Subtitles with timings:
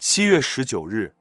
[0.00, 1.12] 七月十九日，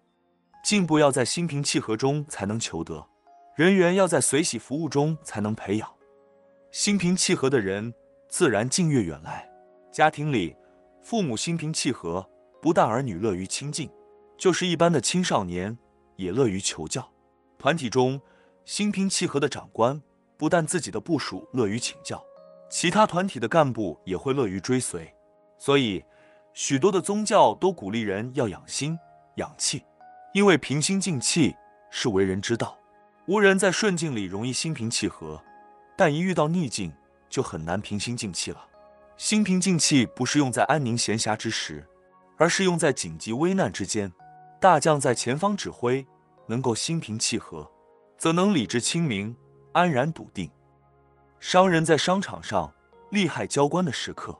[0.63, 3.07] 进步要在心平气和中才能求得，
[3.55, 5.91] 人缘要在随喜服务中才能培养。
[6.69, 7.91] 心平气和的人，
[8.29, 9.49] 自然近悦远来。
[9.91, 10.55] 家庭里，
[11.01, 12.23] 父母心平气和，
[12.61, 13.89] 不但儿女乐于亲近，
[14.37, 15.75] 就是一般的青少年
[16.15, 17.11] 也乐于求教。
[17.57, 18.21] 团体中，
[18.63, 19.99] 心平气和的长官，
[20.37, 22.23] 不但自己的部属乐于请教，
[22.69, 25.11] 其他团体的干部也会乐于追随。
[25.57, 26.05] 所以，
[26.59, 28.97] 许多的宗教都鼓励人要养心、
[29.35, 29.85] 养气，
[30.33, 31.55] 因为平心静气
[31.91, 32.75] 是为人之道。
[33.27, 35.39] 无人在顺境里容易心平气和，
[35.95, 36.91] 但一遇到逆境，
[37.29, 38.67] 就很难平心静气了。
[39.17, 41.87] 心平静气不是用在安宁闲暇之时，
[42.37, 44.11] 而是用在紧急危难之间。
[44.59, 46.03] 大将在前方指挥，
[46.47, 47.71] 能够心平气和，
[48.17, 49.37] 则能理智清明、
[49.73, 50.49] 安然笃定。
[51.39, 52.73] 商人在商场上
[53.11, 54.35] 利害交关的时刻，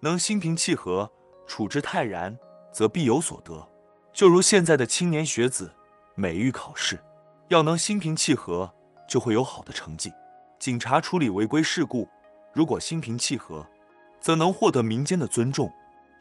[0.00, 1.08] 能心平气和，
[1.50, 2.38] 处之泰然，
[2.70, 3.68] 则必有所得。
[4.12, 5.68] 就如现在的青年学子，
[6.14, 6.96] 每遇考试，
[7.48, 8.72] 要能心平气和，
[9.08, 10.12] 就会有好的成绩。
[10.60, 12.08] 警察处理违规事故，
[12.52, 13.66] 如果心平气和，
[14.20, 15.68] 则能获得民间的尊重。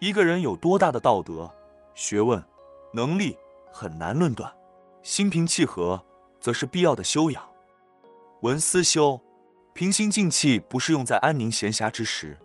[0.02, 1.54] 一个人有多大的道德、
[1.94, 2.44] 学问、
[2.92, 3.38] 能力，
[3.72, 4.52] 很难论断。
[5.04, 6.04] 心平气和，
[6.42, 7.48] 则是必要的修养。
[8.42, 9.22] 文思修，
[9.74, 12.36] 平心静气不是用在安宁闲暇之时，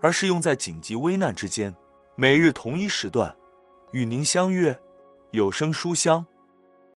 [0.00, 1.76] 而是用在紧急危难之间。
[2.20, 3.34] 每日同一时段，
[3.92, 4.78] 与您相约
[5.30, 6.22] 有声书香。